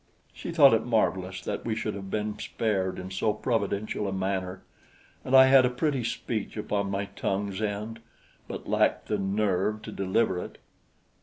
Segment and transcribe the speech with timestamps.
[0.33, 4.63] She thought it marvelous that we should have been spared in so providential a manner,
[5.23, 7.99] and I had a pretty speech upon my tongue's end,
[8.47, 10.57] but lacked the nerve to deliver it.